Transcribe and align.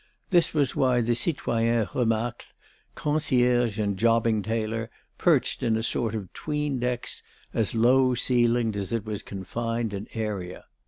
This 0.31 0.51
was 0.51 0.75
why 0.75 1.01
the 1.01 1.13
citoyen 1.13 1.85
Remacle, 1.93 2.47
concierge 2.95 3.77
and 3.77 3.97
jobbing 3.97 4.41
tailor, 4.41 4.89
perched 5.19 5.61
in 5.61 5.77
a 5.77 5.83
sort 5.83 6.15
of 6.15 6.33
'tween 6.33 6.79
decks, 6.79 7.21
as 7.53 7.75
low 7.75 8.15
ceilinged 8.15 8.75
as 8.75 8.91
it 8.91 9.05
was 9.05 9.21
confined 9.21 9.93
in 9.93 10.07
area. 10.15 10.63